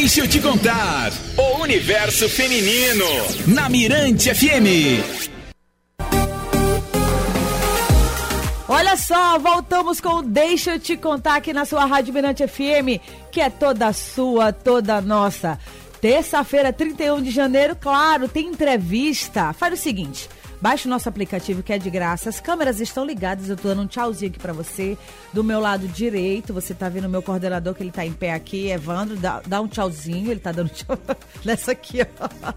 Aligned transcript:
Deixa 0.00 0.20
eu 0.20 0.28
te 0.28 0.40
contar. 0.40 1.10
O 1.36 1.60
universo 1.60 2.28
feminino. 2.28 3.04
Na 3.48 3.68
Mirante 3.68 4.32
FM. 4.32 5.02
Olha 8.68 8.96
só, 8.96 9.40
voltamos 9.40 10.00
com 10.00 10.18
o 10.18 10.22
Deixa 10.22 10.74
eu 10.74 10.78
te 10.78 10.96
contar 10.96 11.34
aqui 11.34 11.52
na 11.52 11.64
sua 11.64 11.84
Rádio 11.84 12.14
Mirante 12.14 12.46
FM, 12.46 13.02
que 13.32 13.40
é 13.40 13.50
toda 13.50 13.92
sua, 13.92 14.52
toda 14.52 15.00
nossa. 15.00 15.58
Terça-feira, 16.00 16.72
31 16.72 17.20
de 17.20 17.32
janeiro, 17.32 17.74
claro, 17.74 18.28
tem 18.28 18.46
entrevista. 18.46 19.52
Faz 19.52 19.74
o 19.74 19.82
seguinte, 19.82 20.28
Baixe 20.60 20.88
o 20.88 20.90
nosso 20.90 21.08
aplicativo 21.08 21.62
que 21.62 21.72
é 21.72 21.78
de 21.78 21.88
graça. 21.88 22.28
As 22.28 22.40
câmeras 22.40 22.80
estão 22.80 23.04
ligadas. 23.04 23.48
Eu 23.48 23.56
tô 23.56 23.68
dando 23.68 23.82
um 23.82 23.86
tchauzinho 23.86 24.30
aqui 24.30 24.40
para 24.40 24.52
você. 24.52 24.98
Do 25.32 25.44
meu 25.44 25.60
lado 25.60 25.86
direito, 25.86 26.52
você 26.52 26.74
tá 26.74 26.88
vendo 26.88 27.04
o 27.04 27.08
meu 27.08 27.22
coordenador 27.22 27.74
que 27.74 27.82
ele 27.82 27.92
tá 27.92 28.04
em 28.04 28.12
pé 28.12 28.32
aqui, 28.32 28.68
Evandro. 28.68 29.16
Dá, 29.16 29.40
dá 29.46 29.60
um 29.60 29.68
tchauzinho. 29.68 30.30
Ele 30.30 30.40
tá 30.40 30.50
dando 30.50 30.70
tchau 30.70 30.98
nessa 31.44 31.72
aqui, 31.72 31.98
ó. 32.02 32.52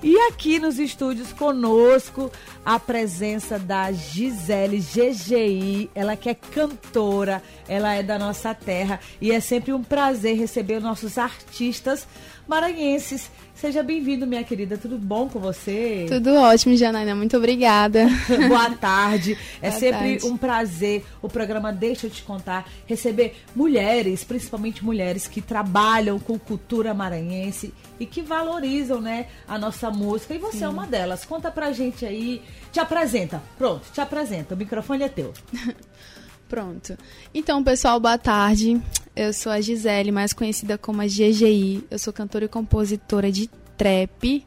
E 0.00 0.16
aqui 0.28 0.60
nos 0.60 0.78
estúdios 0.78 1.32
conosco, 1.32 2.30
a 2.64 2.78
presença 2.78 3.58
da 3.58 3.90
Gisele 3.90 4.78
GGI. 4.78 5.90
Ela 5.92 6.16
que 6.16 6.28
é 6.28 6.34
cantora, 6.34 7.42
ela 7.68 7.94
é 7.94 8.02
da 8.02 8.16
nossa 8.16 8.54
terra. 8.54 9.00
E 9.20 9.32
é 9.32 9.40
sempre 9.40 9.72
um 9.72 9.82
prazer 9.82 10.36
receber 10.36 10.80
nossos 10.80 11.18
artistas 11.18 12.06
maranhenses 12.46 13.28
Seja 13.54 13.84
bem-vindo, 13.84 14.26
minha 14.26 14.42
querida. 14.42 14.76
Tudo 14.76 14.98
bom 14.98 15.28
com 15.28 15.38
você? 15.38 16.06
Tudo 16.08 16.34
ótimo, 16.34 16.76
Janaina. 16.76 17.14
Muito 17.24 17.38
obrigada. 17.38 18.06
Boa 18.48 18.70
tarde. 18.72 19.38
É 19.62 19.70
Boa 19.70 19.80
sempre 19.80 20.18
tarde. 20.18 20.26
um 20.26 20.36
prazer 20.36 21.02
o 21.22 21.28
programa 21.28 21.72
Deixa 21.72 22.06
eu 22.06 22.10
te 22.10 22.22
contar 22.22 22.70
receber 22.86 23.34
mulheres, 23.56 24.22
principalmente 24.22 24.84
mulheres 24.84 25.26
que 25.26 25.40
trabalham 25.40 26.18
com 26.18 26.38
cultura 26.38 26.92
maranhense 26.92 27.72
e 27.98 28.04
que 28.04 28.20
valorizam, 28.20 29.00
né, 29.00 29.28
a 29.48 29.56
nossa 29.56 29.90
música. 29.90 30.34
E 30.34 30.38
você 30.38 30.56
é 30.56 30.58
Sim. 30.58 30.64
é 30.66 30.68
uma 30.68 30.86
delas. 30.86 31.24
Conta 31.24 31.50
pra 31.50 31.72
gente 31.72 32.04
aí. 32.04 32.42
Te 32.70 32.78
apresenta. 32.78 33.42
Pronto, 33.56 33.90
te 33.90 34.02
apresenta. 34.02 34.54
O 34.54 34.58
microfone 34.58 35.04
é 35.04 35.08
teu. 35.08 35.32
Pronto. 36.46 36.94
Então, 37.32 37.64
pessoal, 37.64 37.98
boa 37.98 38.18
tarde. 38.18 38.78
Eu 39.16 39.32
sou 39.32 39.50
a 39.50 39.62
Gisele, 39.62 40.12
mais 40.12 40.34
conhecida 40.34 40.76
como 40.76 41.00
a 41.00 41.06
GGI. 41.06 41.86
Eu 41.90 41.98
sou 41.98 42.12
cantora 42.12 42.44
e 42.44 42.48
compositora 42.48 43.32
de 43.32 43.48
trap. 43.78 44.44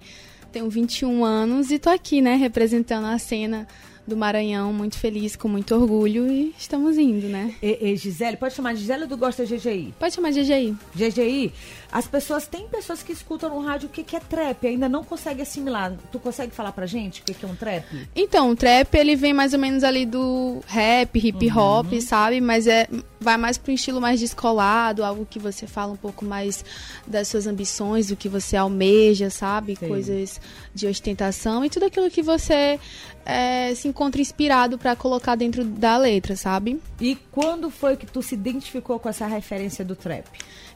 Tenho 0.52 0.70
21 0.70 1.24
anos 1.24 1.72
e 1.72 1.80
tô 1.80 1.90
aqui, 1.90 2.22
né, 2.22 2.36
representando 2.36 3.06
a 3.06 3.18
cena 3.18 3.68
do 4.08 4.16
Maranhão, 4.16 4.72
muito 4.72 4.98
feliz, 4.98 5.36
com 5.36 5.50
muito 5.50 5.76
orgulho 5.76 6.32
e 6.32 6.56
estamos 6.58 6.98
indo, 6.98 7.28
né? 7.28 7.54
E, 7.62 7.92
e 7.92 7.96
Gisele, 7.98 8.38
pode 8.38 8.54
chamar 8.54 8.74
de 8.74 8.80
Gisele 8.80 9.04
ou 9.04 9.10
tu 9.10 9.18
gosta 9.18 9.46
de 9.46 9.58
GGI? 9.58 9.94
Pode 10.00 10.16
chamar 10.16 10.32
de 10.32 10.42
GGI. 10.42 10.76
GGI, 10.96 11.54
as 11.92 12.08
pessoas, 12.08 12.48
tem 12.48 12.68
pessoas 12.68 13.04
que 13.04 13.12
escutam 13.12 13.50
no 13.50 13.60
rádio 13.60 13.88
o 13.88 13.92
que, 13.92 14.04
que 14.04 14.16
é 14.16 14.20
trap, 14.20 14.66
ainda 14.66 14.88
não 14.88 15.04
consegue 15.04 15.42
assimilar. 15.42 15.94
Tu 16.12 16.20
consegue 16.20 16.54
falar 16.54 16.72
pra 16.72 16.86
gente 16.86 17.22
o 17.22 17.24
que, 17.26 17.34
que 17.34 17.46
é 17.46 17.48
um 17.48 17.56
trap? 17.56 17.86
Então, 18.16 18.52
o 18.52 18.56
trap, 18.56 18.96
ele 18.96 19.16
vem 19.16 19.34
mais 19.34 19.54
ou 19.54 19.60
menos 19.60 19.84
ali 19.84 20.06
do 20.06 20.62
rap, 20.66 21.18
hip 21.20 21.52
hop, 21.52 21.92
uhum. 21.92 22.02
sabe? 22.02 22.40
Mas 22.40 22.66
é 22.66 22.88
vai 23.20 23.38
mais 23.38 23.60
um 23.68 23.72
estilo 23.72 24.00
mais 24.00 24.20
descolado, 24.20 25.04
algo 25.04 25.26
que 25.26 25.40
você 25.40 25.66
fala 25.66 25.92
um 25.92 25.98
pouco 25.98 26.24
mais 26.24 26.64
das 27.06 27.28
suas 27.28 27.48
ambições, 27.48 28.08
do 28.08 28.16
que 28.16 28.30
você 28.30 28.56
almeja, 28.56 29.30
sabe? 29.30 29.76
Sim. 29.76 29.88
Coisas 29.88 30.40
de 30.74 30.88
ostentação 30.88 31.66
e 31.66 31.70
tudo 31.70 31.86
aquilo 31.86 32.10
que 32.10 32.22
você 32.22 32.80
é, 33.26 33.74
se 33.76 33.88
encontra 33.98 34.22
inspirado 34.22 34.78
para 34.78 34.96
colocar 34.96 35.36
dentro 35.36 35.64
da 35.64 35.98
letra, 35.98 36.36
sabe? 36.36 36.80
E 37.02 37.18
quando 37.32 37.72
foi 37.72 37.98
que 37.98 38.06
tu 38.06 38.22
se 38.22 38.36
identificou 38.36 39.00
com 39.00 39.10
essa 39.10 39.26
referência 39.26 39.84
do 39.84 39.96
trap? 39.96 40.26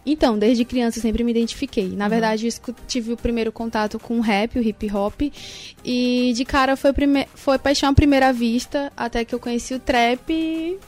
Então, 0.03 0.39
desde 0.39 0.65
criança 0.65 0.97
eu 0.97 1.03
sempre 1.03 1.23
me 1.23 1.29
identifiquei. 1.29 1.89
Na 1.89 2.05
uhum. 2.05 2.09
verdade, 2.09 2.47
eu 2.47 2.75
tive 2.87 3.13
o 3.13 3.17
primeiro 3.17 3.51
contato 3.51 3.99
com 3.99 4.17
o 4.17 4.21
rap, 4.21 4.57
o 4.57 4.61
hip 4.61 4.91
hop, 4.91 5.21
e 5.85 6.33
de 6.35 6.43
cara 6.43 6.75
foi, 6.75 6.91
prime... 6.91 7.27
foi 7.35 7.59
paixão 7.59 7.89
à 7.89 7.93
primeira 7.93 8.33
vista, 8.33 8.91
até 8.97 9.23
que 9.23 9.35
eu 9.35 9.39
conheci 9.39 9.75
o 9.75 9.79
trap 9.79 10.33
e 10.33 10.79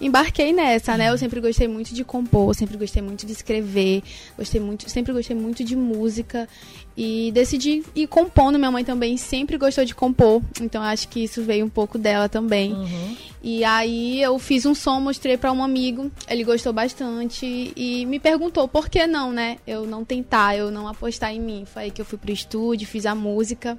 embarquei 0.00 0.52
nessa, 0.52 0.96
né? 0.96 1.10
Eu 1.10 1.18
sempre 1.18 1.40
gostei 1.40 1.66
muito 1.66 1.94
de 1.94 2.04
compor, 2.04 2.54
sempre 2.54 2.76
gostei 2.76 3.02
muito 3.02 3.26
de 3.26 3.32
escrever, 3.32 4.02
gostei 4.36 4.60
muito, 4.60 4.88
sempre 4.88 5.12
gostei 5.12 5.34
muito 5.34 5.64
de 5.64 5.76
música 5.76 6.48
e 6.96 7.30
decidi 7.32 7.82
ir 7.94 8.06
compondo. 8.06 8.58
Minha 8.58 8.70
mãe 8.70 8.84
também 8.84 9.16
sempre 9.16 9.56
gostou 9.56 9.84
de 9.84 9.94
compor, 9.94 10.42
então 10.60 10.82
acho 10.82 11.08
que 11.08 11.24
isso 11.24 11.42
veio 11.42 11.64
um 11.64 11.68
pouco 11.68 11.98
dela 11.98 12.28
também. 12.28 12.72
Uhum. 12.72 13.16
E 13.42 13.64
aí 13.64 14.20
eu 14.20 14.38
fiz 14.38 14.66
um 14.66 14.74
som, 14.74 15.00
mostrei 15.00 15.36
para 15.36 15.52
um 15.52 15.62
amigo, 15.62 16.10
ele 16.28 16.44
gostou 16.44 16.72
bastante 16.72 17.72
e 17.76 18.04
me 18.06 18.18
perguntou 18.18 18.66
por 18.66 18.88
que 18.88 19.06
não, 19.06 19.32
né? 19.32 19.58
Eu 19.66 19.86
não 19.86 20.04
tentar, 20.04 20.56
eu 20.56 20.70
não 20.70 20.88
apostar 20.88 21.32
em 21.32 21.40
mim. 21.40 21.64
Foi 21.64 21.84
aí 21.84 21.90
que 21.90 22.00
eu 22.00 22.04
fui 22.04 22.18
pro 22.18 22.32
estúdio, 22.32 22.86
fiz 22.86 23.06
a 23.06 23.14
música 23.14 23.78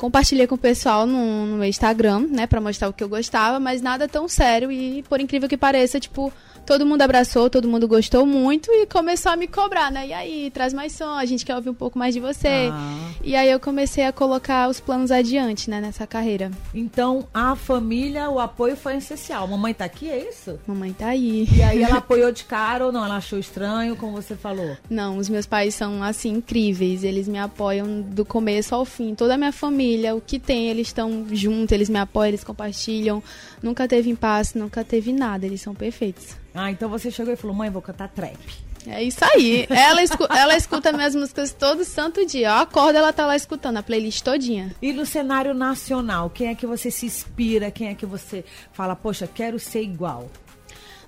compartilhei 0.00 0.46
com 0.46 0.54
o 0.54 0.58
pessoal 0.58 1.06
no, 1.06 1.44
no 1.44 1.56
meu 1.58 1.68
Instagram, 1.68 2.20
né, 2.30 2.46
para 2.46 2.58
mostrar 2.58 2.88
o 2.88 2.92
que 2.92 3.04
eu 3.04 3.08
gostava, 3.08 3.60
mas 3.60 3.82
nada 3.82 4.08
tão 4.08 4.26
sério 4.26 4.72
e 4.72 5.02
por 5.02 5.20
incrível 5.20 5.46
que 5.46 5.58
pareça, 5.58 6.00
tipo, 6.00 6.32
todo 6.70 6.86
mundo 6.86 7.02
abraçou, 7.02 7.50
todo 7.50 7.68
mundo 7.68 7.88
gostou 7.88 8.24
muito 8.24 8.70
e 8.70 8.86
começou 8.86 9.32
a 9.32 9.36
me 9.36 9.48
cobrar, 9.48 9.90
né? 9.90 10.06
E 10.06 10.12
aí, 10.12 10.50
traz 10.50 10.72
mais 10.72 10.92
som, 10.92 11.10
a 11.10 11.24
gente 11.24 11.44
quer 11.44 11.56
ouvir 11.56 11.68
um 11.68 11.74
pouco 11.74 11.98
mais 11.98 12.14
de 12.14 12.20
você. 12.20 12.70
Ah. 12.72 13.10
E 13.24 13.34
aí 13.34 13.50
eu 13.50 13.58
comecei 13.58 14.06
a 14.06 14.12
colocar 14.12 14.68
os 14.68 14.78
planos 14.78 15.10
adiante, 15.10 15.68
né, 15.68 15.80
nessa 15.80 16.06
carreira. 16.06 16.50
Então, 16.72 17.26
a 17.34 17.56
família, 17.56 18.30
o 18.30 18.38
apoio 18.38 18.76
foi 18.76 18.96
essencial. 18.96 19.48
Mamãe 19.48 19.74
tá 19.74 19.84
aqui, 19.84 20.08
é 20.08 20.28
isso? 20.28 20.60
Mamãe 20.64 20.92
tá 20.92 21.08
aí. 21.08 21.48
E 21.52 21.60
aí 21.60 21.82
ela 21.82 21.98
apoiou 21.98 22.30
de 22.30 22.44
cara 22.44 22.86
ou 22.86 22.92
não? 22.92 23.04
Ela 23.04 23.16
achou 23.16 23.38
estranho, 23.38 23.96
como 23.96 24.12
você 24.12 24.36
falou? 24.36 24.76
Não, 24.88 25.16
os 25.16 25.28
meus 25.28 25.46
pais 25.46 25.74
são 25.74 26.02
assim 26.02 26.30
incríveis, 26.30 27.02
eles 27.02 27.26
me 27.26 27.38
apoiam 27.38 28.00
do 28.00 28.24
começo 28.24 28.74
ao 28.74 28.84
fim. 28.84 29.14
Toda 29.14 29.34
a 29.34 29.36
minha 29.36 29.52
família, 29.52 29.89
o 30.14 30.20
que 30.20 30.38
tem, 30.38 30.68
eles 30.68 30.88
estão 30.88 31.26
juntos, 31.32 31.72
eles 31.72 31.88
me 31.88 31.98
apoiam, 31.98 32.28
eles 32.28 32.44
compartilham. 32.44 33.22
Nunca 33.62 33.86
teve 33.86 34.10
impasse, 34.10 34.58
nunca 34.58 34.84
teve 34.84 35.12
nada, 35.12 35.46
eles 35.46 35.60
são 35.60 35.74
perfeitos. 35.74 36.36
Ah, 36.54 36.70
então 36.70 36.88
você 36.88 37.10
chegou 37.10 37.32
e 37.32 37.36
falou, 37.36 37.54
mãe, 37.54 37.70
vou 37.70 37.82
cantar 37.82 38.08
trap. 38.08 38.38
É 38.86 39.02
isso 39.02 39.18
aí. 39.22 39.66
Ela, 39.68 40.02
escu 40.02 40.26
ela 40.30 40.56
escuta 40.56 40.92
minhas 40.92 41.14
músicas 41.14 41.52
todo 41.52 41.84
santo 41.84 42.24
dia. 42.24 42.48
Eu 42.48 42.54
acordo, 42.54 42.96
ela 42.96 43.12
tá 43.12 43.26
lá 43.26 43.36
escutando 43.36 43.76
a 43.76 43.82
playlist 43.82 44.22
todinha. 44.22 44.74
E 44.80 44.92
no 44.92 45.04
cenário 45.04 45.52
nacional, 45.52 46.30
quem 46.30 46.48
é 46.48 46.54
que 46.54 46.66
você 46.66 46.90
se 46.90 47.06
inspira? 47.06 47.70
Quem 47.70 47.88
é 47.88 47.94
que 47.94 48.06
você 48.06 48.44
fala, 48.72 48.96
poxa, 48.96 49.26
quero 49.26 49.58
ser 49.58 49.82
igual? 49.82 50.30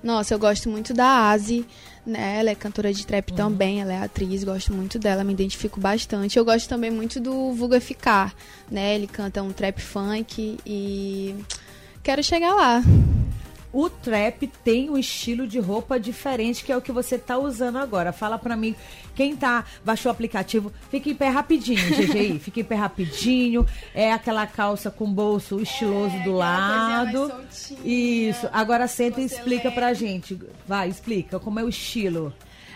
Nossa, 0.02 0.34
eu 0.34 0.38
gosto 0.38 0.68
muito 0.68 0.92
da 0.92 1.30
Asi, 1.30 1.64
né? 2.04 2.40
Ela 2.40 2.50
é 2.50 2.54
cantora 2.54 2.92
de 2.92 3.06
trap 3.06 3.30
uhum. 3.30 3.36
também, 3.36 3.80
ela 3.80 3.92
é 3.92 4.02
atriz, 4.02 4.42
gosto 4.42 4.72
muito 4.72 4.98
dela, 4.98 5.22
me 5.22 5.32
identifico 5.32 5.80
bastante. 5.80 6.38
Eu 6.38 6.44
gosto 6.44 6.68
também 6.68 6.90
muito 6.90 7.20
do 7.20 7.52
Vulga 7.52 7.80
Ficar, 7.80 8.34
né? 8.70 8.94
Ele 8.94 9.06
canta 9.06 9.42
um 9.42 9.52
trap 9.52 9.80
funk 9.80 10.58
e 10.66 11.36
quero 12.02 12.22
chegar 12.22 12.54
lá 12.54 12.82
o 13.72 13.88
trap 13.88 14.46
tem 14.62 14.90
um 14.90 14.98
estilo 14.98 15.46
de 15.46 15.58
roupa 15.58 15.98
diferente, 15.98 16.64
que 16.64 16.70
é 16.70 16.76
o 16.76 16.82
que 16.82 16.92
você 16.92 17.18
tá 17.18 17.38
usando 17.38 17.76
agora. 17.76 18.12
Fala 18.12 18.38
pra 18.38 18.56
mim, 18.56 18.76
quem 19.14 19.34
tá, 19.34 19.64
baixou 19.84 20.10
o 20.10 20.12
aplicativo, 20.12 20.72
fica 20.90 21.08
em 21.08 21.14
pé 21.14 21.28
rapidinho, 21.28 21.80
GGI, 21.96 22.38
fica 22.38 22.60
em 22.60 22.64
pé 22.64 22.74
rapidinho. 22.74 23.66
É 23.94 24.12
aquela 24.12 24.46
calça 24.46 24.90
com 24.90 25.10
bolso 25.10 25.60
estiloso 25.60 26.16
é, 26.16 26.24
do 26.24 26.32
lado. 26.32 27.32
Isso. 27.84 28.48
Agora 28.52 28.86
senta 28.86 29.20
e 29.20 29.24
explica 29.24 29.64
leve. 29.64 29.74
pra 29.74 29.94
gente. 29.94 30.38
Vai, 30.66 30.88
explica 30.88 31.38
como 31.38 31.58
é 31.58 31.64
o 31.64 31.68
estilo. 31.68 32.32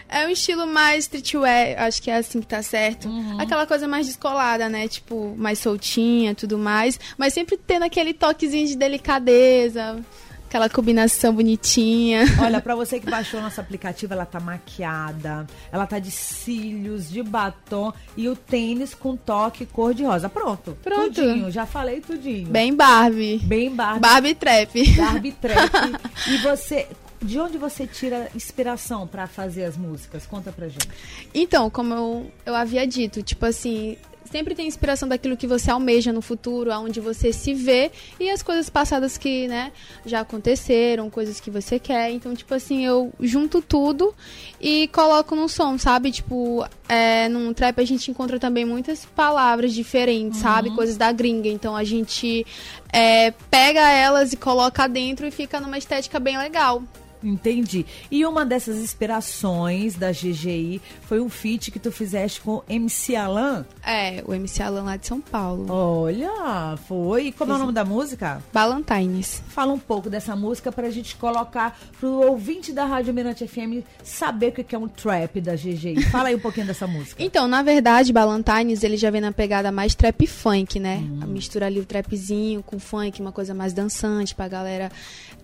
É 0.08 0.24
um 0.24 0.30
estilo 0.30 0.66
mais 0.66 1.04
streetwear, 1.04 1.82
acho 1.82 2.00
que 2.00 2.10
é 2.10 2.16
assim 2.16 2.40
que 2.40 2.46
tá 2.46 2.62
certo. 2.62 3.08
Uhum. 3.08 3.40
Aquela 3.40 3.66
coisa 3.66 3.88
mais 3.88 4.06
descolada, 4.06 4.68
né? 4.68 4.86
Tipo, 4.86 5.34
mais 5.36 5.58
soltinha, 5.58 6.32
tudo 6.32 6.56
mais. 6.56 6.98
Mas 7.18 7.34
sempre 7.34 7.56
tendo 7.56 7.82
aquele 7.82 8.14
toquezinho 8.14 8.68
de 8.68 8.76
delicadeza. 8.76 10.00
Aquela 10.48 10.68
combinação 10.68 11.34
bonitinha. 11.34 12.24
Olha, 12.40 12.60
para 12.60 12.74
você 12.74 13.00
que 13.00 13.10
baixou 13.10 13.40
nosso 13.40 13.60
aplicativo, 13.60 14.12
ela 14.12 14.24
tá 14.24 14.38
maquiada, 14.38 15.46
ela 15.72 15.86
tá 15.86 15.98
de 15.98 16.10
cílios, 16.10 17.10
de 17.10 17.22
batom 17.22 17.93
e 18.16 18.28
o 18.28 18.37
tênis 18.37 18.94
com 18.94 19.16
toque 19.16 19.66
cor 19.66 19.93
de 19.93 20.04
rosa. 20.04 20.28
Pronto. 20.28 20.78
Pronto. 20.82 21.14
Tudinho, 21.14 21.50
já 21.50 21.66
falei 21.66 22.00
tudinho. 22.00 22.48
Bem 22.48 22.75
Barbie. 22.75 23.38
Bem 23.38 23.75
Barbie. 23.75 24.00
Barbie 24.00 24.34
Trap. 24.34 24.96
Barbie 24.96 25.32
Trap. 25.32 25.70
e 26.31 26.38
você, 26.38 26.87
de 27.20 27.38
onde 27.40 27.58
você 27.58 27.87
tira 27.87 28.28
inspiração 28.34 29.06
para 29.06 29.26
fazer 29.26 29.64
as 29.64 29.76
músicas? 29.76 30.26
Conta 30.26 30.52
pra 30.52 30.69
gente. 30.69 30.88
Então, 31.34 31.69
como 31.69 31.92
eu, 31.92 32.31
eu 32.46 32.54
havia 32.54 32.87
dito, 32.87 33.22
tipo 33.22 33.44
assim, 33.46 33.96
sempre 34.26 34.55
tem 34.55 34.67
inspiração 34.67 35.08
daquilo 35.08 35.37
que 35.37 35.46
você 35.46 35.70
almeja 35.70 36.12
no 36.12 36.20
futuro, 36.20 36.73
aonde 36.73 37.00
você 37.00 37.32
se 37.32 37.55
vê 37.55 37.90
e 38.19 38.31
as 38.31 38.43
coisas 38.43 38.69
passadas 38.69 39.17
que, 39.17 39.49
né, 39.49 39.73
já 40.05 40.20
aconteceram, 40.20 41.08
coisas 41.08 41.40
que 41.40 41.50
você 41.50 41.78
quer. 41.78 42.11
Então, 42.11 42.34
tipo 42.34 42.55
assim, 42.55 42.84
eu 42.84 43.12
junto 43.20 43.62
tudo 43.62 44.14
e 44.61 44.88
coloco 44.88 45.34
num 45.34 45.49
som, 45.49 45.78
sabe? 45.78 46.11
Tipo, 46.11 46.67
é, 46.88 47.28
num 47.28 47.52
trap 47.52 47.81
a 47.81 47.84
gente 47.84 48.11
encontra 48.11 48.38
também 48.38 48.64
muitas 48.64 49.05
palavras 49.05 49.73
diferentes, 49.73 50.38
uhum. 50.38 50.44
sabe? 50.44 50.75
Coisas 50.75 50.96
da 50.96 51.12
gringa. 51.12 51.49
Então 51.49 51.76
a 51.76 51.84
gente 51.84 52.46
é, 52.93 53.32
pega 53.50 53.90
elas 53.90 54.32
e 54.32 54.37
coloca 54.37 54.87
dentro 54.87 55.26
e 55.26 55.31
fica 55.31 55.61
numa 55.61 55.78
estética 55.78 56.19
bem 56.19 56.38
legal. 56.38 56.82
Entendi. 57.22 57.84
E 58.10 58.24
uma 58.24 58.44
dessas 58.44 58.76
inspirações 58.76 59.94
da 59.94 60.10
GGI 60.10 60.80
foi 61.02 61.20
um 61.20 61.28
feat 61.28 61.70
que 61.70 61.78
tu 61.78 61.90
fizeste 61.90 62.40
com 62.40 62.62
MC 62.68 63.16
Alan. 63.16 63.64
É, 63.84 64.22
o 64.26 64.34
MC 64.34 64.62
Alan 64.62 64.82
lá 64.82 64.96
de 64.96 65.06
São 65.06 65.20
Paulo. 65.20 65.66
Olha, 65.70 66.76
foi. 66.86 67.26
E 67.28 67.32
como 67.32 67.52
é 67.52 67.56
o 67.56 67.58
nome 67.58 67.72
da 67.72 67.84
música? 67.84 68.42
Ballantines. 68.52 69.42
Fala 69.48 69.72
um 69.72 69.78
pouco 69.78 70.08
dessa 70.10 70.36
música 70.36 70.70
pra 70.70 70.90
gente 70.90 71.16
colocar 71.16 71.78
pro 71.98 72.08
ouvinte 72.08 72.72
da 72.72 72.84
Rádio 72.84 73.14
Mirante 73.14 73.46
FM 73.46 73.84
saber 74.02 74.48
o 74.48 74.52
que 74.52 74.74
é 74.74 74.78
um 74.78 74.88
trap 74.88 75.40
da 75.40 75.54
GGI. 75.54 76.02
Fala 76.10 76.28
aí 76.28 76.34
um 76.34 76.40
pouquinho 76.40 76.66
dessa 76.66 76.86
música. 76.86 77.22
Então, 77.22 77.48
na 77.48 77.62
verdade, 77.62 78.12
Ballantines, 78.12 78.82
ele 78.82 78.96
já 78.96 79.10
vem 79.10 79.20
na 79.20 79.32
pegada 79.32 79.72
mais 79.72 79.94
trap 79.94 80.26
funk, 80.26 80.78
né? 80.78 81.02
A 81.20 81.26
mistura 81.26 81.66
ali 81.66 81.80
o 81.80 81.84
trapzinho 81.84 82.62
com 82.62 82.78
funk, 82.78 83.20
uma 83.20 83.32
coisa 83.32 83.54
mais 83.54 83.72
dançante 83.72 84.34
pra 84.34 84.48
galera, 84.48 84.90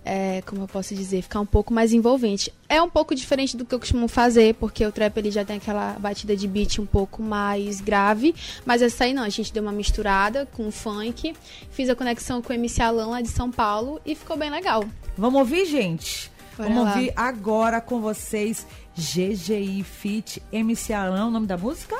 é, 0.05 0.43
como 0.43 0.63
eu 0.63 0.69
posso 0.69 0.95
dizer, 0.95 1.23
ficar 1.23 1.41
um 1.41 1.47
pouco 1.47 1.73
mais 1.73 1.93
envolvente. 1.93 2.53
É 2.69 2.81
um 2.83 2.89
pouco 2.89 3.15
diferente 3.15 3.57
do 3.57 3.65
que 3.65 3.75
eu 3.75 3.79
costumo 3.79 4.09
fazer, 4.09 4.55
porque 4.55 4.85
o 4.85 4.93
trap 4.93 5.17
ele 5.19 5.31
já 5.31 5.45
tem 5.45 5.57
aquela 5.57 5.93
batida 5.99 6.37
de 6.37 6.49
beat 6.49 6.79
um 6.79 6.87
pouco 6.87 7.23
mais 7.23 7.81
grave, 7.81 8.35
mas 8.65 8.83
essa 8.83 9.05
aí 9.05 9.15
não, 9.15 9.23
a 9.23 9.29
gente 9.29 9.53
deu 9.53 9.63
uma 9.63 9.73
misturada 9.73 10.47
com 10.47 10.71
funk, 10.71 11.35
fiz 11.71 11.89
a 11.89 11.95
conexão 11.95 12.43
com 12.43 12.53
o 12.53 12.57
MC 12.57 12.83
Alan 12.83 13.07
lá 13.07 13.21
de 13.21 13.29
São 13.29 13.51
Paulo 13.51 14.01
e 14.05 14.15
ficou 14.15 14.37
bem 14.37 14.51
legal. 14.51 14.85
Vamos 15.17 15.39
ouvir, 15.41 15.67
gente? 15.67 16.31
Bora 16.57 16.69
Vamos 16.69 16.85
lá. 16.85 16.95
ouvir 16.95 17.13
agora 17.17 17.81
com 17.81 18.01
vocês 18.01 18.67
GGI 18.97 19.83
Fit 19.85 20.43
MC 20.53 20.93
Alan, 20.93 21.27
o 21.27 21.31
nome 21.31 21.47
da 21.47 21.57
música? 21.57 21.97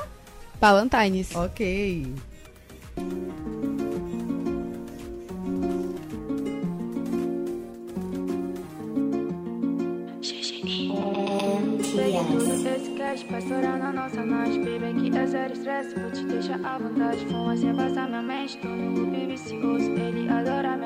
Ballantines. 0.59 1.35
Ok. 1.35 2.13
Cash 13.13 13.23
pra 13.25 13.37
estourar 13.37 13.77
na 13.77 13.91
nossa 13.91 14.25
noite 14.25 14.57
Baby, 14.59 14.85
aqui 14.85 15.17
é 15.17 15.27
zero 15.27 15.53
estresse, 15.53 15.93
vou 15.99 16.11
te 16.11 16.23
deixar 16.25 16.59
à 16.65 16.77
vontade 16.79 17.25
Fuma 17.27 17.55
sem 17.55 17.75
passar 17.75 18.07
minha 18.07 18.21
mente, 18.21 18.57
tô 18.57 18.67
no 18.67 18.91
loop 18.91 19.25
vicioso 19.27 19.91
Ele 19.91 20.27
adora 20.29 20.73
amor, 20.73 20.82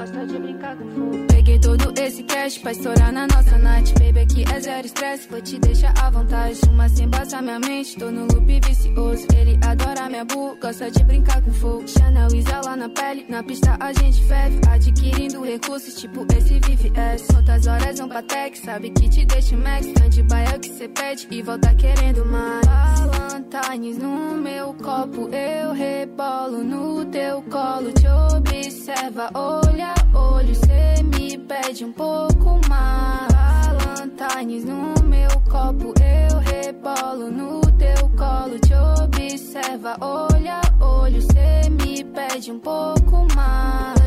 gosta 0.00 0.26
de 0.26 0.38
brincar 0.38 0.76
com 0.76 0.88
fogo. 0.90 1.26
Peguei 1.28 1.58
todo 1.58 2.00
esse 2.00 2.22
cash 2.22 2.58
pra 2.58 2.72
estourar 2.72 3.12
na 3.12 3.26
nossa 3.26 3.58
night. 3.58 3.92
Baby, 3.94 4.20
aqui 4.20 4.44
é 4.50 4.60
zero 4.60 4.86
estresse, 4.86 5.28
vou 5.28 5.40
te 5.42 5.58
deixar 5.58 5.92
à 5.98 6.10
vontade. 6.10 6.54
Fuma 6.60 6.88
sem 6.88 7.08
passar 7.08 7.42
minha 7.42 7.60
mente, 7.60 7.96
tô 7.98 8.10
no 8.10 8.22
loop 8.22 8.60
vicioso. 8.66 9.26
Ele 9.36 9.58
adora 9.62 10.08
minha 10.08 10.24
bu, 10.24 10.56
gosta 10.60 10.90
de 10.90 11.04
brincar 11.04 11.42
com 11.42 11.52
fogo. 11.52 11.86
Chanel 11.86 12.28
lá 12.64 12.76
na 12.76 12.88
pele, 12.88 13.26
na 13.28 13.42
pista 13.42 13.76
a 13.78 13.92
gente 13.92 14.22
ferve. 14.24 14.60
Adquirindo 14.70 15.44
recursos, 15.44 15.94
tipo 15.94 16.26
esse 16.34 16.58
Vive 16.60 16.92
S. 16.98 17.26
Quantas 17.26 17.66
horas 17.66 17.98
vão 17.98 18.08
pra 18.08 18.22
tech, 18.22 18.58
sabe 18.58 18.90
que 18.90 19.08
te 19.08 19.26
deixa 19.26 19.56
max. 19.56 19.86
Stand 19.86 20.22
by 20.24 20.54
é 20.54 20.58
que 20.58 20.70
cê 20.70 20.88
pede 20.88 21.28
e 21.30 21.42
volta 21.42 21.74
querendo 21.74 22.24
mais. 22.24 22.66
Valentines 23.50 23.98
no 23.98 24.36
meu 24.36 24.74
copo, 24.74 25.28
eu 25.34 25.72
rebolo 25.72 26.62
no 26.62 27.04
teu 27.06 27.42
colo 27.42 27.92
observa, 28.90 29.30
olha, 29.34 29.94
olho, 30.12 30.54
cê 30.54 31.02
me 31.02 31.38
pede 31.38 31.84
um 31.84 31.92
pouco 31.92 32.60
mais. 32.68 33.30
Valentines 33.84 34.64
no 34.64 34.94
meu 35.04 35.30
copo, 35.48 35.94
eu 36.00 36.38
rebolo 36.38 37.30
no 37.30 37.60
teu 37.78 38.08
colo. 38.16 38.58
Te 38.58 38.74
observa, 38.74 39.96
olha, 40.00 40.60
olho, 40.80 41.22
cê 41.22 41.70
me 41.70 42.02
pede 42.04 42.50
um 42.50 42.58
pouco 42.58 43.26
mais 43.34 43.99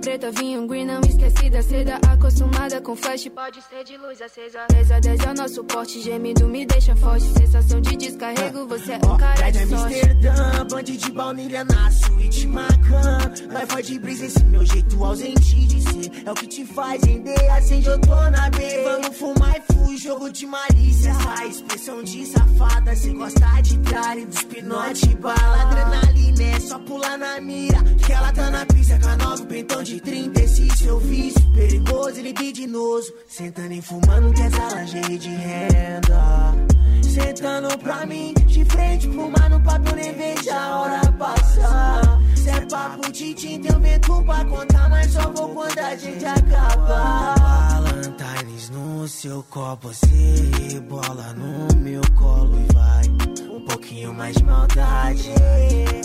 preta, 0.00 0.30
vinho 0.30 0.66
green, 0.66 0.86
não 0.86 1.00
esqueci 1.02 1.50
da 1.50 1.62
seda 1.62 2.00
Acostumada 2.08 2.80
com 2.80 2.96
flash, 2.96 3.28
pode 3.28 3.62
ser 3.62 3.84
de 3.84 3.96
luz 3.96 4.20
acesa. 4.20 4.66
10 4.70 4.90
a 4.90 5.00
10 5.00 5.20
é 5.20 5.30
o 5.30 5.34
nosso 5.34 5.64
porte, 5.64 6.00
gemido 6.00 6.48
me 6.48 6.64
deixa 6.66 6.96
forte. 6.96 7.24
Sensação 7.38 7.80
de 7.80 7.96
descarrego, 7.96 8.66
você 8.66 8.92
é 8.92 8.96
um 8.96 9.16
cara 9.16 9.50
de 9.50 9.66
sorte. 9.66 9.94
Amsterdã, 9.94 10.66
blonde 10.68 10.96
de 10.96 11.12
baunilha 11.12 11.64
na 11.64 11.90
suíte 11.90 12.46
Macan. 12.46 13.18
Vai 13.68 13.82
de 13.82 13.98
brisa, 13.98 14.26
esse 14.26 14.44
meu 14.44 14.64
jeito 14.64 15.04
ausente 15.04 15.66
de 15.66 15.82
ser. 15.82 16.22
É 16.26 16.30
o 16.30 16.34
que 16.34 16.46
te 16.46 16.64
faz 16.64 17.02
render, 17.04 17.50
acende, 17.50 17.88
eu 17.88 18.00
tô 18.00 18.30
na 18.30 18.50
B 18.50 18.82
Vamos 18.84 19.16
fumar 19.16 19.56
e 19.56 19.72
fui, 19.72 19.96
jogo 19.96 20.30
de 20.30 20.46
malícia. 20.46 21.10
Essa 21.10 21.46
expressão 21.46 22.02
de 22.02 22.26
safada, 22.26 22.96
cê 22.96 23.10
gosta 23.10 23.62
de 23.62 23.78
tralha 23.78 24.26
Dos 24.26 24.42
pinote, 24.44 25.14
bala, 25.16 25.62
adrenalina 25.62 26.19
É 26.42 26.60
só 26.60 26.78
pular 26.78 27.18
na 27.18 27.40
mira, 27.40 27.82
que 28.04 28.12
ela 28.12 28.32
tá 28.32 28.50
na 28.50 28.66
pista 28.66 28.98
Com 28.98 29.08
a 29.08 29.16
nova 29.16 29.44
pentão 29.46 29.82
de 29.82 30.00
30, 30.00 30.42
esse 30.42 30.68
seu 30.76 30.98
vício 30.98 31.40
Perigoso 31.54 32.18
e 32.18 32.22
libidinoso 32.22 33.12
Sentando 33.28 33.72
e 33.72 33.82
fumando 33.82 34.32
que 34.32 34.42
essa 34.42 34.80
lingerie 34.80 35.18
de 35.18 35.28
renda 35.28 36.70
Sentando 37.10 37.76
pra 37.78 38.06
mim, 38.06 38.32
de 38.46 38.64
frente 38.64 39.08
pro 39.08 39.28
mar 39.28 39.50
no 39.50 39.60
papo, 39.60 39.88
eu 39.88 39.96
nem 39.96 40.12
vejo 40.14 40.50
a 40.52 40.80
hora 40.80 41.12
passar. 41.12 42.20
Se 42.36 42.50
é 42.50 42.60
papo 42.66 43.10
de 43.10 43.34
tinta, 43.34 43.72
eu 43.72 43.80
vento 43.80 44.22
pra 44.22 44.44
contar, 44.44 44.88
mas 44.88 45.12
só 45.12 45.28
vou 45.32 45.48
quando 45.48 45.78
a 45.78 45.96
gente 45.96 46.24
acabar. 46.24 47.34
Valentines 47.80 48.70
no 48.70 49.08
seu 49.08 49.44
copo, 49.50 49.88
você 49.88 50.06
rebola 50.68 51.34
no 51.34 51.76
meu 51.80 52.02
colo 52.16 52.56
e 52.60 52.72
vai. 52.72 53.29
Pouquinho 53.70 54.12
mais 54.12 54.34
de 54.36 54.44
maldade, 54.44 55.30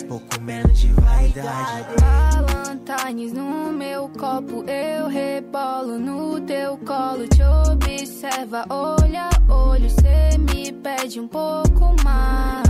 pouco 0.08 0.42
menos 0.42 0.80
de 0.80 0.88
vaidade. 0.94 1.86
Valentines 2.00 3.34
no 3.34 3.72
meu 3.74 4.08
copo, 4.10 4.64
eu 4.70 5.08
rebolo 5.08 5.98
no 5.98 6.40
teu 6.42 6.78
colo, 6.78 7.28
te 7.28 7.42
observa, 7.42 8.66
olha, 8.70 9.30
olho, 9.50 9.90
cê 9.90 10.38
me 10.38 10.72
pede 10.72 11.20
um 11.20 11.28
pouco 11.28 11.96
mais. 12.04 12.68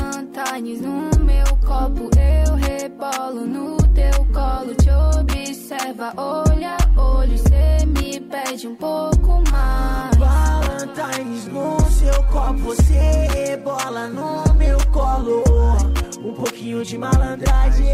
Valentines 0.00 0.80
no 0.80 1.10
meu 1.24 1.46
copo, 1.66 2.08
eu 2.16 2.54
rebolo 2.54 3.46
no 3.46 3.76
teu 3.94 4.24
colo, 4.32 4.74
te 4.76 4.90
observa, 4.90 6.12
olha, 6.16 6.76
olho, 6.96 7.36
cê 7.36 7.84
me 7.84 8.20
pede 8.20 8.68
um 8.68 8.76
pouco 8.76 9.42
mais. 9.50 10.15
Valentines 11.06 11.46
no 11.46 11.78
seu 11.90 12.22
copo, 12.24 12.58
você 12.58 12.92
rebola 13.34 14.08
no 14.08 14.54
meu 14.54 14.78
colo. 14.92 15.44
Um 16.18 16.32
pouquinho 16.32 16.84
de 16.84 16.98
malandragem, 16.98 17.86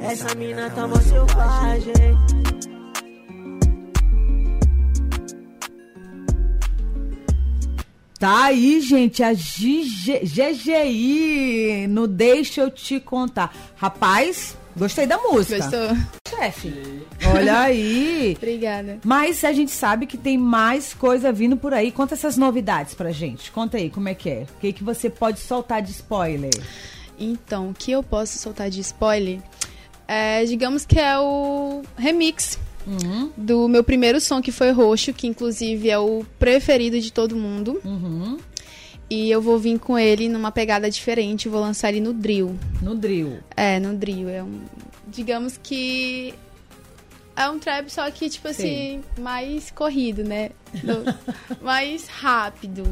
essa 0.00 0.34
mina 0.36 0.70
tá 0.70 0.86
mó 0.86 0.96
selvagem. 0.96 1.92
Tá 8.18 8.44
aí, 8.44 8.80
gente, 8.80 9.20
a 9.20 9.34
GG 9.34 10.20
GGI 10.22 11.88
no 11.88 12.06
Deixa 12.06 12.60
Eu 12.60 12.70
Te 12.70 13.00
Contar. 13.00 13.52
Rapaz, 13.74 14.56
gostei 14.76 15.06
da 15.06 15.18
música. 15.18 15.58
Gostou? 15.58 15.96
Chefe, 16.28 16.72
olha 17.34 17.60
aí. 17.60 18.34
Obrigada. 18.40 18.98
Mas 19.04 19.44
a 19.44 19.52
gente 19.52 19.70
sabe 19.70 20.06
que 20.06 20.16
tem 20.16 20.36
mais 20.38 20.94
coisa 20.94 21.32
vindo 21.32 21.56
por 21.56 21.74
aí. 21.74 21.92
Conta 21.92 22.14
essas 22.14 22.36
novidades 22.36 22.94
pra 22.94 23.10
gente. 23.12 23.50
Conta 23.52 23.76
aí 23.76 23.90
como 23.90 24.08
é 24.08 24.14
que 24.14 24.30
é. 24.30 24.46
O 24.56 24.60
que, 24.60 24.72
que 24.72 24.82
você 24.84 25.08
pode 25.10 25.40
soltar 25.40 25.82
de 25.82 25.90
spoiler? 25.92 26.50
Então, 27.18 27.70
o 27.70 27.74
que 27.74 27.92
eu 27.92 28.02
posso 28.02 28.38
soltar 28.38 28.70
de 28.70 28.80
spoiler? 28.80 29.40
É, 30.08 30.44
digamos 30.44 30.84
que 30.84 30.98
é 30.98 31.18
o 31.18 31.82
remix 31.96 32.58
Uhum, 32.84 33.30
do 33.36 33.68
meu 33.68 33.84
primeiro 33.84 34.20
som, 34.20 34.42
que 34.42 34.50
foi 34.50 34.72
Roxo, 34.72 35.12
que 35.12 35.28
inclusive 35.28 35.88
é 35.88 35.98
o 35.98 36.24
preferido 36.36 36.98
de 37.00 37.12
todo 37.12 37.36
mundo. 37.36 37.80
uhum. 37.84 38.38
E 39.12 39.30
eu 39.30 39.42
vou 39.42 39.58
vir 39.58 39.78
com 39.78 39.98
ele 39.98 40.26
numa 40.26 40.50
pegada 40.50 40.90
diferente, 40.90 41.46
vou 41.46 41.60
lançar 41.60 41.90
ele 41.90 42.00
no 42.00 42.14
drill. 42.14 42.58
No 42.80 42.94
drill. 42.94 43.40
É, 43.54 43.78
no 43.78 43.94
drill. 43.94 44.26
É 44.30 44.42
um. 44.42 44.62
Digamos 45.06 45.60
que. 45.62 46.32
É 47.36 47.46
um 47.50 47.58
trap, 47.58 47.90
só 47.90 48.10
que, 48.10 48.30
tipo 48.30 48.48
assim, 48.48 49.02
mais 49.18 49.70
corrido, 49.70 50.24
né? 50.24 50.52
Mais 51.60 52.06
rápido. 52.08 52.82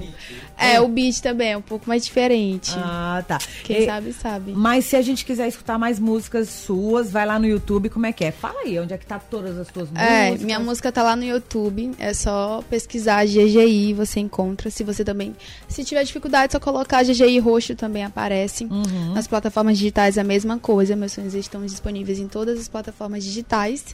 É, 0.56 0.80
o 0.80 0.88
beat 0.88 1.20
também 1.20 1.52
é 1.52 1.56
um 1.56 1.62
pouco 1.62 1.88
mais 1.88 2.04
diferente. 2.04 2.72
Ah, 2.76 3.22
tá. 3.26 3.38
Quem 3.64 3.82
E- 3.82 3.86
sabe, 3.86 4.12
sabe. 4.12 4.52
Mas 4.52 4.84
se 4.84 4.96
a 4.96 5.02
gente 5.02 5.24
quiser 5.24 5.48
escutar 5.48 5.78
mais 5.78 5.98
músicas 5.98 6.48
suas, 6.48 7.10
vai 7.10 7.26
lá 7.26 7.38
no 7.38 7.46
YouTube, 7.46 7.88
como 7.88 8.06
é 8.06 8.12
que 8.12 8.24
é? 8.24 8.30
Fala 8.30 8.60
aí, 8.60 8.78
onde 8.78 8.92
é 8.94 8.98
que 8.98 9.06
tá 9.06 9.18
todas 9.18 9.58
as 9.58 9.68
tuas 9.68 9.88
É, 9.94 10.26
músicas? 10.26 10.42
minha 10.44 10.60
música 10.60 10.92
tá 10.92 11.02
lá 11.02 11.16
no 11.16 11.24
YouTube, 11.24 11.92
é 11.98 12.12
só 12.14 12.62
pesquisar 12.68 13.24
GGI, 13.26 13.92
você 13.94 14.20
encontra. 14.20 14.70
Se 14.70 14.84
você 14.84 15.04
também, 15.04 15.34
se 15.68 15.84
tiver 15.84 16.04
dificuldade, 16.04 16.50
é 16.50 16.52
só 16.52 16.60
colocar 16.60 17.02
GGI 17.02 17.38
roxo 17.38 17.74
também 17.74 18.04
aparece. 18.04 18.64
Uhum. 18.64 19.14
Nas 19.14 19.26
plataformas 19.26 19.78
digitais 19.78 20.16
é 20.16 20.20
a 20.20 20.24
mesma 20.24 20.58
coisa, 20.58 20.94
meus 20.96 21.12
sons 21.12 21.34
estão 21.34 21.64
disponíveis 21.64 22.18
em 22.18 22.28
todas 22.28 22.58
as 22.60 22.68
plataformas 22.68 23.24
digitais. 23.24 23.84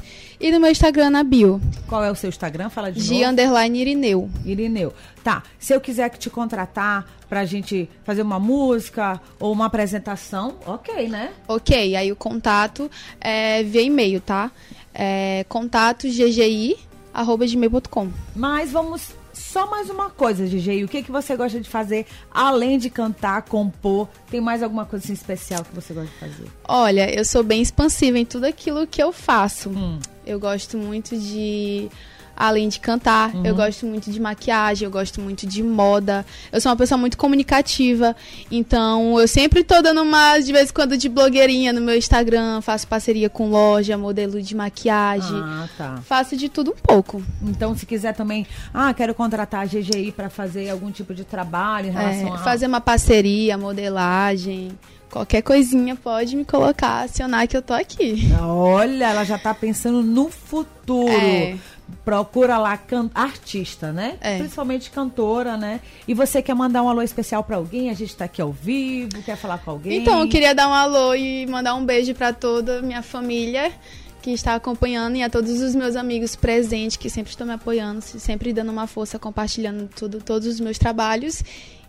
E 0.41 0.51
no 0.51 0.61
meu 0.61 0.71
Instagram 0.71 1.11
na 1.11 1.23
bio, 1.23 1.61
Qual 1.87 2.03
é 2.05 2.11
o 2.11 2.15
seu 2.15 2.29
Instagram? 2.29 2.69
Fala 2.69 2.91
de 2.93 3.01
G 3.01 3.15
novo. 3.15 3.27
underline 3.31 3.76
Irineu. 3.77 4.31
Irineu. 4.45 4.93
Tá, 5.23 5.43
se 5.59 5.75
eu 5.75 5.81
quiser 5.81 6.11
te 6.11 6.31
contratar 6.31 7.07
pra 7.29 7.45
gente 7.45 7.89
fazer 8.05 8.23
uma 8.23 8.39
música 8.39 9.21
ou 9.39 9.53
uma 9.53 9.67
apresentação, 9.67 10.57
ok, 10.67 11.09
né? 11.09 11.33
Ok, 11.49 11.97
aí 11.97 12.11
o 12.13 12.17
contato 12.17 12.91
é 13.21 13.63
via 13.63 13.83
e-mail, 13.83 14.21
tá? 14.21 14.51
É 14.95 15.45
contato 15.49 16.07
GGI 16.07 16.77
arroba 17.13 17.47
gmail.com. 17.47 18.11
Mas 18.35 18.71
vamos 18.73 19.15
só 19.33 19.69
mais 19.69 19.91
uma 19.91 20.11
coisa, 20.11 20.47
DJ. 20.47 20.85
O 20.85 20.89
que, 20.89 21.03
que 21.03 21.11
você 21.11 21.37
gosta 21.37 21.61
de 21.61 21.69
fazer 21.69 22.07
além 22.31 22.79
de 22.79 22.89
cantar, 22.89 23.43
compor? 23.43 24.09
Tem 24.31 24.41
mais 24.41 24.63
alguma 24.63 24.85
coisa 24.85 25.05
assim, 25.05 25.13
especial 25.13 25.65
que 25.65 25.75
você 25.75 25.93
gosta 25.93 26.11
de 26.11 26.19
fazer? 26.19 26.51
Olha, 26.67 27.15
eu 27.15 27.25
sou 27.25 27.43
bem 27.43 27.61
expansiva 27.61 28.19
em 28.19 28.25
tudo 28.25 28.45
aquilo 28.45 28.87
que 28.87 29.03
eu 29.03 29.13
faço. 29.13 29.71
Hum. 29.71 29.99
Eu 30.27 30.41
gosto 30.41 30.77
muito 30.77 31.17
de 31.17 31.89
além 32.37 32.69
de 32.69 32.79
cantar, 32.79 33.33
eu 33.45 33.55
gosto 33.55 33.87
muito 33.87 34.11
de 34.11 34.21
maquiagem, 34.21 34.85
eu 34.85 34.91
gosto 34.91 35.21
muito 35.21 35.47
de 35.47 35.63
moda. 35.63 36.25
Eu 36.53 36.61
sou 36.61 36.71
uma 36.71 36.77
pessoa 36.77 36.99
muito 36.99 37.17
comunicativa, 37.17 38.15
então 38.51 39.19
eu 39.19 39.27
sempre 39.27 39.65
tô 39.65 39.81
dando 39.81 40.03
uma, 40.03 40.39
de 40.39 40.53
vez 40.53 40.71
em 40.71 40.73
quando, 40.73 40.97
de 40.97 41.09
blogueirinha 41.09 41.73
no 41.73 41.81
meu 41.81 41.97
Instagram, 41.97 42.61
faço 42.61 42.87
parceria 42.87 43.31
com 43.31 43.49
loja, 43.49 43.97
modelo 43.97 44.41
de 44.43 44.55
maquiagem. 44.55 45.37
Ah, 45.43 45.69
tá. 45.77 45.99
Faço 46.05 46.37
de 46.37 46.49
tudo 46.49 46.73
um 46.73 46.77
pouco. 46.81 47.23
Então, 47.43 47.77
se 47.77 47.87
quiser 47.87 48.15
também, 48.15 48.47
ah, 48.75 48.93
quero 48.93 49.15
contratar 49.15 49.63
a 49.63 49.67
GGI 49.67 50.13
para 50.13 50.29
fazer 50.29 50.69
algum 50.71 50.91
tipo 50.91 51.15
de 51.15 51.25
trabalho 51.25 51.89
em 51.89 51.93
relação 51.93 52.29
É, 52.29 52.37
a 52.37 52.39
fazer 52.39 52.67
uma 52.67 52.81
parceria, 52.81 53.57
modelagem, 53.57 54.73
qualquer 55.11 55.43
coisinha 55.43 55.97
pode 55.97 56.37
me 56.37 56.45
colocar, 56.45 57.05
acionar 57.05 57.49
que 57.49 57.57
eu 57.57 57.63
tô 57.63 57.73
aqui. 57.73 58.29
Olha, 58.41 59.07
ela 59.11 59.25
já 59.25 59.39
tá 59.39 59.55
pensando 59.55 60.03
no 60.03 60.29
futuro. 60.31 61.09
É. 61.09 61.57
Procura 62.05 62.59
lá 62.59 62.77
can- 62.77 63.11
artista, 63.15 63.93
né? 63.93 64.17
É. 64.21 64.39
Principalmente 64.39 64.91
cantora, 64.91 65.57
né? 65.57 65.81
E 66.07 66.15
você 66.15 66.43
quer 66.43 66.55
mandar 66.55 66.83
um 66.83 66.89
alô 66.89 67.03
especial 67.03 67.45
pra 67.45 67.57
alguém? 67.57 67.91
A 67.91 67.95
gente 67.95 68.15
tá 68.17 68.25
aqui 68.25 68.43
ao 68.43 68.51
vivo, 68.53 69.23
quer 69.25 69.37
falar 69.37 69.59
com 69.59 69.71
alguém? 69.71 70.01
Então, 70.01 70.21
eu 70.21 70.29
queria 70.29 70.55
dar 70.55 70.69
um 70.69 70.73
alô 70.75 71.15
e 71.15 71.47
mandar 71.47 71.75
um 71.75 71.85
beijo 71.85 72.15
pra 72.15 72.33
toda 72.33 72.79
a 72.79 72.83
minha 72.83 73.03
família 73.03 73.73
que 74.21 74.31
está 74.33 74.57
acompanhando 74.57 75.17
e 75.17 75.23
a 75.23 75.31
todos 75.31 75.61
os 75.61 75.75
meus 75.77 75.95
amigos 75.95 76.35
presentes 76.35 76.97
que 76.97 77.09
sempre 77.09 77.31
estão 77.31 77.47
me 77.47 77.53
apoiando, 77.53 78.01
sempre 78.03 78.53
dando 78.53 78.73
uma 78.73 78.89
força, 78.89 79.19
compartilhando 79.21 79.89
tudo, 79.95 80.21
todos 80.21 80.49
os 80.49 80.59
meus 80.59 80.79
trabalhos. 80.79 81.45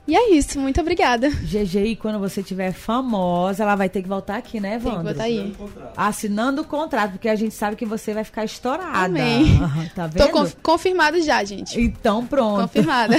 E 0.08 0.16
é 0.16 0.32
isso, 0.32 0.58
muito 0.58 0.80
obrigada. 0.80 1.30
GGI, 1.30 1.98
quando 1.98 2.18
você 2.18 2.42
tiver 2.42 2.72
famosa, 2.72 3.64
ela 3.64 3.76
vai 3.76 3.90
ter 3.90 4.02
que 4.02 4.08
voltar 4.08 4.38
aqui, 4.38 4.58
né, 4.58 4.80
Tem 4.80 4.98
que 4.98 5.04
botar 5.04 5.24
aí. 5.24 5.54
Assinando 5.98 6.62
o 6.62 6.66
contrato, 6.66 7.12
porque 7.12 7.28
a 7.28 7.36
gente 7.36 7.54
sabe 7.54 7.76
que 7.76 7.86
você 7.86 8.14
vai 8.14 8.24
ficar 8.24 8.46
estourada. 8.46 9.06
Amém. 9.06 9.58
Tá 9.94 10.06
vendo? 10.06 10.26
Tô 10.26 10.32
conf 10.32 10.54
confirmado 10.62 11.22
já, 11.22 11.44
gente. 11.44 11.80
Então 11.80 12.26
pronto. 12.26 12.62
Confirmada. 12.62 13.16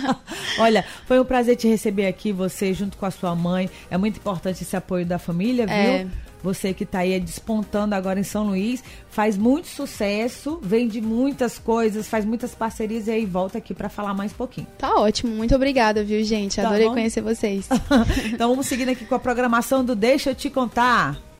Olha, 0.58 0.84
foi 1.06 1.20
um 1.20 1.24
prazer 1.24 1.56
te 1.56 1.66
receber 1.66 2.06
aqui, 2.06 2.32
você 2.32 2.72
junto 2.72 2.96
com 2.96 3.06
a 3.06 3.10
sua 3.10 3.34
mãe. 3.34 3.68
É 3.90 3.98
muito 3.98 4.18
importante 4.18 4.62
esse 4.62 4.76
apoio 4.76 5.04
da 5.04 5.18
família, 5.18 5.66
viu? 5.66 5.74
É. 5.74 6.06
Você 6.42 6.74
que 6.74 6.84
tá 6.84 7.00
aí 7.00 7.18
despontando 7.20 7.94
agora 7.94 8.18
em 8.18 8.24
São 8.24 8.48
Luís, 8.48 8.82
faz 9.08 9.36
muito 9.36 9.68
sucesso, 9.68 10.58
vende 10.62 11.00
muitas 11.00 11.58
coisas, 11.58 12.08
faz 12.08 12.24
muitas 12.24 12.54
parcerias 12.54 13.06
e 13.06 13.12
aí 13.12 13.26
volta 13.26 13.58
aqui 13.58 13.72
para 13.74 13.88
falar 13.88 14.14
mais 14.14 14.32
um 14.32 14.36
pouquinho. 14.36 14.66
tá 14.78 14.94
ótimo, 14.96 15.34
muito 15.34 15.54
obrigada, 15.54 16.02
viu, 16.02 16.22
gente? 16.24 16.56
Tá 16.56 16.66
Adorei 16.66 16.88
bom. 16.88 16.94
conhecer 16.94 17.20
vocês. 17.20 17.68
então 18.32 18.48
vamos 18.48 18.66
seguindo 18.66 18.88
aqui 18.88 19.04
com 19.04 19.14
a 19.14 19.20
programação 19.20 19.84
do 19.84 19.94
Deixa 19.94 20.30
eu 20.30 20.34
te 20.34 20.50
contar. 20.50 21.22